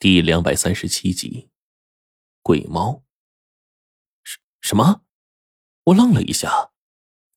[0.00, 1.50] 第两百三十七集，
[2.40, 3.02] 鬼猫。
[4.22, 5.02] 什什么？
[5.86, 6.70] 我愣了一下，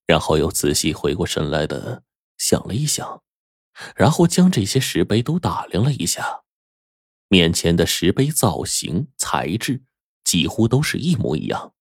[0.05, 2.04] 然后又仔细回过神来的
[2.38, 3.24] 想了一想，
[3.96, 6.44] 然后将这些石碑都打量了一下。
[7.29, 9.83] 面前的石碑造型、材质
[10.23, 11.73] 几乎都是一模一样，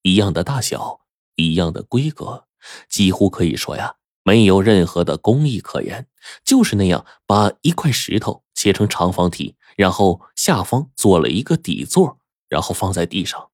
[0.00, 1.02] 一样的大小，
[1.34, 2.48] 一样的规格，
[2.88, 6.08] 几乎可以说呀，没有任何的工艺可言，
[6.42, 9.58] 就是那样把一块石头切成长方体。
[9.76, 13.50] 然后下方做了一个底座，然后放在地上。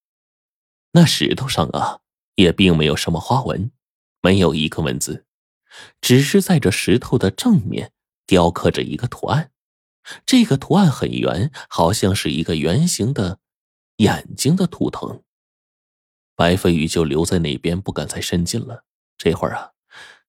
[0.93, 2.01] 那石头上啊，
[2.35, 3.71] 也并没有什么花纹，
[4.21, 5.27] 没有一个文字，
[6.01, 7.93] 只是在这石头的正面
[8.27, 9.53] 雕刻着一个图案。
[10.25, 13.39] 这个图案很圆，好像是一个圆形的
[13.99, 15.23] 眼睛的图腾。
[16.35, 18.85] 白飞宇就留在那边，不敢再伸进了。
[19.19, 19.73] 这会儿啊，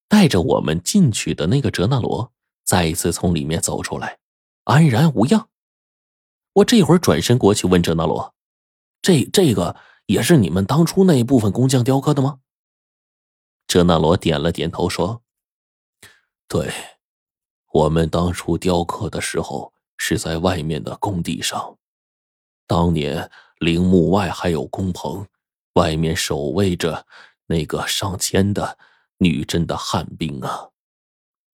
[0.07, 2.33] 带着我们进去的那个哲那罗
[2.65, 4.19] 再一次从里面走出来，
[4.65, 5.49] 安然无恙。
[6.59, 8.33] 我这会儿转身过去问哲那罗
[9.01, 9.75] ：“这这个
[10.07, 12.39] 也是你们当初那一部分工匠雕刻的吗？”
[13.67, 15.21] 哲那罗点了点头说
[16.49, 16.71] ：“对，
[17.71, 21.77] 我们当初雕刻的时候是在外面的工地上。
[22.67, 25.25] 当年陵墓外还有工棚，
[25.73, 27.05] 外面守卫着
[27.45, 28.77] 那个上千的
[29.19, 30.69] 女真的汉兵啊，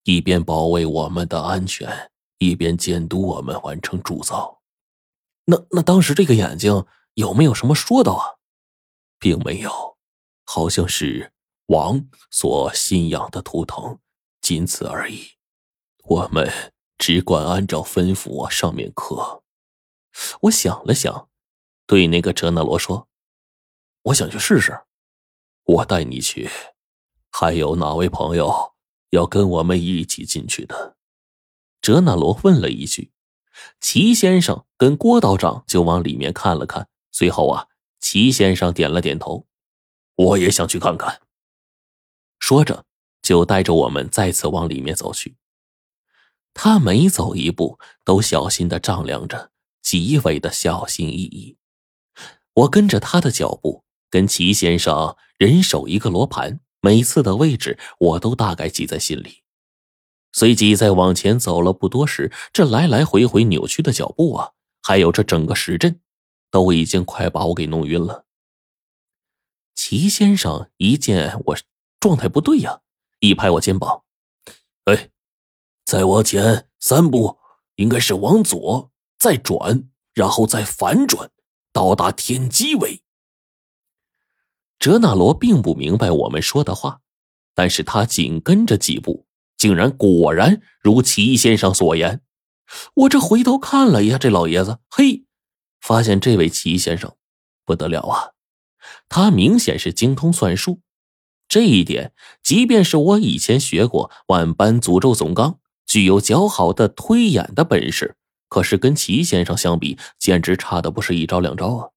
[0.04, 4.62] 一边保卫我们的安全，一边监督我们完成铸造。”
[5.46, 8.36] 那那当时这个眼睛有没有什么说道啊？
[9.18, 9.98] 并没有，
[10.44, 11.32] 好像是
[11.68, 14.00] 王所信仰的图腾，
[14.42, 15.32] 仅此而已。
[16.04, 19.44] 我们只管按照吩咐往上面刻。
[20.42, 21.30] 我想了想，
[21.88, 23.08] 对那个哲那罗说
[24.04, 24.82] ：“我想去试试，
[25.64, 26.50] 我带你去。
[27.32, 28.74] 还有哪位朋友
[29.10, 30.98] 要跟我们一起进去的？”
[31.82, 33.12] 哲那罗问了一句。
[33.80, 37.68] 齐先生跟郭道长就往里面看了看，最后啊，
[38.00, 39.48] 齐先生点了点头，
[40.16, 41.22] 我也想去看看。
[42.40, 42.86] 说着，
[43.22, 45.38] 就带着我们再次往里面走去。
[46.54, 51.58] 他每走一步都小心的丈量着，极为的小心翼翼。
[52.54, 59.45] 我跟着他的脚步，跟齐先生人手一个罗盘，每次的位置我都大概记在心里。
[60.38, 64.52] 随即再往前走了不多时，这来来回回扭曲的脚步啊，
[64.82, 66.02] 还有这整个石阵，
[66.52, 68.26] 都已经快把我给弄晕了。
[69.76, 71.58] 齐先生一见我
[72.02, 72.82] 状态不对呀，
[73.22, 74.04] 一拍我肩膀
[74.84, 75.10] ：“哎，
[75.86, 77.38] 再往前三步，
[77.76, 81.32] 应该是往左，再转，然后再反转，
[81.72, 83.04] 到达天机位。”
[84.80, 87.00] 哲纳罗并不明白我们说的话，
[87.54, 89.26] 但是他紧跟着几步。
[89.66, 92.22] 竟然果然如齐先生所言，
[92.94, 95.26] 我这回头看了一下这老爷子，嘿，
[95.82, 97.16] 发现这位齐先生
[97.66, 98.34] 不得了啊！
[99.10, 100.82] 他明显是精通算术，
[101.48, 108.16] 这一点即便是我以前学过万般诅咒总纲，具有较好的推演的本事，
[108.48, 111.90] 可是跟齐先生相比，简直差的不是一招两招啊！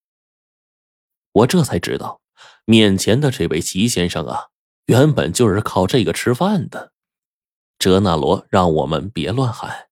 [1.33, 2.23] 我这才知道，
[2.65, 4.47] 面前的这位齐先生啊，
[4.87, 6.93] 原本就是靠这个吃饭的。
[7.79, 9.89] 哲那罗让我们别乱喊，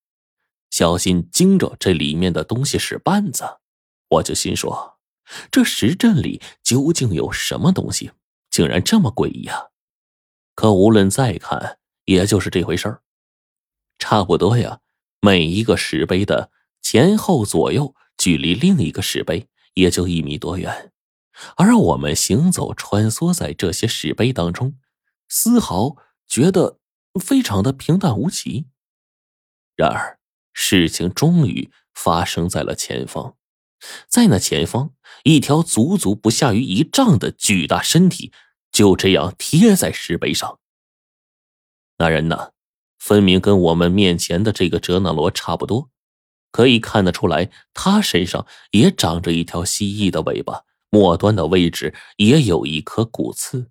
[0.70, 3.58] 小心惊着这里面的东西使绊子。
[4.08, 4.98] 我就心说，
[5.50, 8.10] 这石阵里究竟有什么东西，
[8.50, 9.68] 竟然这么诡异啊！
[10.56, 13.02] 可无论再看，也就是这回事儿。
[13.98, 14.80] 差不多呀，
[15.20, 16.50] 每一个石碑的
[16.82, 20.92] 前后左右距离另一个石碑也就一米多远，
[21.56, 24.76] 而我们行走穿梭在这些石碑当中，
[25.28, 25.94] 丝毫
[26.26, 26.80] 觉得。
[27.18, 28.66] 非常的平淡无奇。
[29.74, 30.18] 然而，
[30.52, 33.36] 事情终于发生在了前方，
[34.08, 34.94] 在那前方，
[35.24, 38.32] 一条足足不下于一丈的巨大身体
[38.72, 40.58] 就这样贴在石碑上。
[41.98, 42.52] 那人呢，
[42.98, 45.90] 分明跟我们面前的这个哲那罗差不多，
[46.50, 53.70] 可以看得出来，他身上也长着一条蜥蜴的尾巴，末端的位置也有一颗骨刺。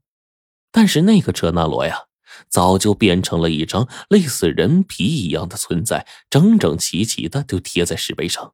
[0.71, 2.04] 但是那个哲那罗呀。
[2.49, 8.53] 早就变成了一张类似人皮一样的存在，整整齐齐的就贴在石碑上。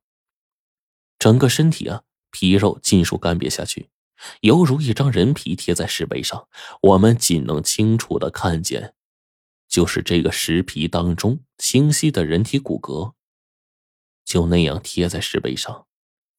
[1.19, 3.89] 整个身体啊，皮肉尽数干瘪下去，
[4.41, 6.47] 犹如一张人皮贴在石碑上。
[6.81, 8.95] 我们仅能清楚的看见，
[9.67, 13.13] 就是这个石皮当中清晰的人体骨骼，
[14.25, 15.85] 就那样贴在石碑上，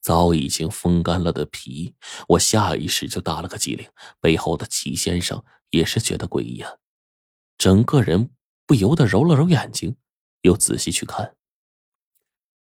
[0.01, 1.95] 早已经风干了的皮。
[2.31, 3.89] 我下意识就打了个激灵，
[4.21, 6.73] 背后的齐先生也是觉得诡异啊。
[7.63, 8.31] 整个人
[8.67, 9.95] 不由得揉了揉眼睛，
[10.41, 11.37] 又仔细去看。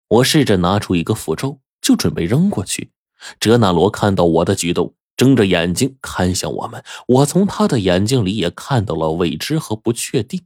[0.09, 2.91] 我试着拿出一个符咒，就准备扔过去。
[3.39, 6.83] 哲那罗看到我的举动，睁着眼睛看向我们。
[7.07, 10.45] 我从他的眼睛里也看到了未知和不确定。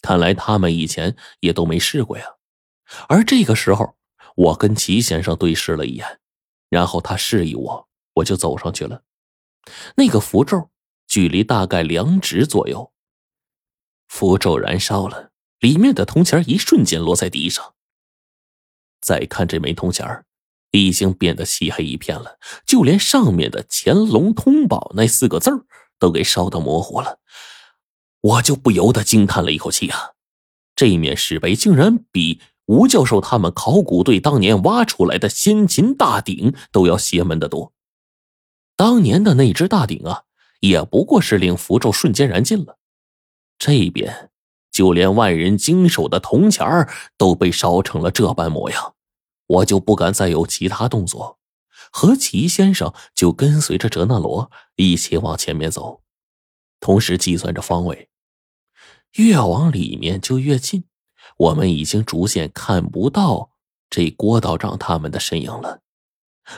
[0.00, 2.24] 看来他们以前也都没试过呀。
[3.08, 3.96] 而这个时候，
[4.36, 6.20] 我跟齐先生对视了一眼，
[6.68, 9.02] 然后他示意我，我就走上去了。
[9.96, 10.70] 那个符咒
[11.08, 12.92] 距离大概两指左右。
[14.08, 15.30] 符咒燃烧了，
[15.60, 17.74] 里面的铜钱一瞬间落在地上。
[19.00, 20.24] 再看这枚铜钱
[20.70, 25.66] 已经变得漆黑一片了，就连上面的“乾隆通宝”那四个字
[25.98, 27.20] 都给烧得模糊了。
[28.20, 30.12] 我就不由得惊叹了一口气啊！
[30.74, 37.72] 这面石碑竟然比吴教授他们考古队当年挖出来的先秦大鼎都要邪门的多。
[38.74, 40.22] 当年的那只大鼎啊，
[40.60, 42.78] 也不过是令符咒瞬间燃尽了。
[43.66, 44.28] 这边
[44.70, 48.94] 就连万人经手的铜钱儿都被烧成了这般模样，
[49.46, 51.38] 我就不敢再有其他动作。
[51.90, 56.02] 和齐先生就跟随着哲那罗一起往前面走，
[56.78, 58.10] 同时计算着方位。
[59.12, 60.84] 越往里面就越近，
[61.38, 63.48] 我们已经逐渐看不到
[63.88, 65.80] 这郭道长他们的身影了。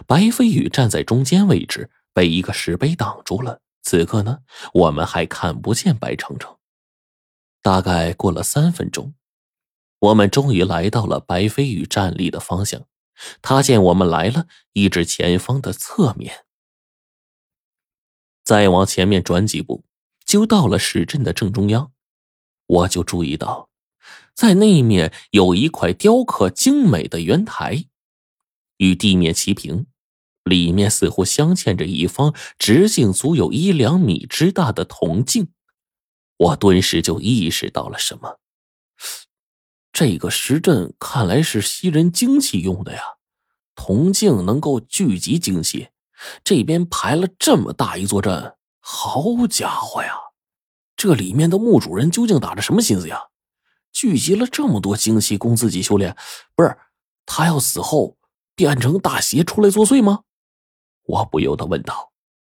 [0.09, 3.61] 白飞宇站在中间位置，被一个石碑挡住了。
[3.85, 4.41] 此刻呢，
[4.75, 6.57] 我们还看不见白程程。
[7.63, 9.15] 大概过了三分钟，
[9.99, 12.87] 我们终于来到了白飞宇站立的方向。
[13.41, 16.45] 他见我们来了，一指前方的侧面。
[18.45, 19.85] 再往前面转几步，
[20.25, 21.93] 就到了石阵的正中央。
[22.67, 23.71] 我就注意到，
[24.35, 27.87] 在那面有一块雕刻精美的圆台，
[28.77, 29.87] 与地面齐平，
[30.45, 35.49] 里面似乎镶嵌着一方直径足有一两米之大的铜镜。
[36.37, 38.39] 我顿时就意识到了什么，
[39.93, 43.03] 这个石阵看来是吸人精气用的呀。
[43.75, 45.89] 铜镜能够聚集精气，
[46.43, 50.15] 这边排了这么大一座阵，好家伙呀！
[50.97, 53.29] 这里面的墓主人究竟打着什么心思呀？
[53.93, 56.17] 聚集了这么多精气供自己修炼，
[56.55, 56.77] 不是
[57.25, 58.17] 他要死后
[58.55, 60.21] 变成大邪出来作祟吗？
[61.05, 62.13] 我不由得问道。